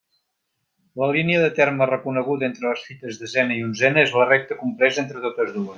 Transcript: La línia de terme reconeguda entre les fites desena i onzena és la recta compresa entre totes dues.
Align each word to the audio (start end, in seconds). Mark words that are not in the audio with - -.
La 1.01 1.09
línia 1.15 1.41
de 1.43 1.51
terme 1.59 1.89
reconeguda 1.91 2.49
entre 2.49 2.67
les 2.71 2.87
fites 2.89 3.23
desena 3.25 3.61
i 3.61 3.65
onzena 3.69 4.07
és 4.09 4.19
la 4.21 4.29
recta 4.35 4.63
compresa 4.65 5.05
entre 5.07 5.25
totes 5.29 5.59
dues. 5.59 5.69